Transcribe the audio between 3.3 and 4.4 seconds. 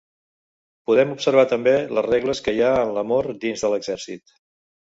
dins de l'exèrcit.